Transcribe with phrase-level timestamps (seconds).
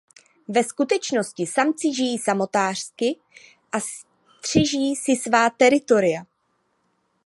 [0.49, 3.19] Ve skutečnosti samci žijí samotářsky
[3.71, 6.23] a střeží si svá teritoria.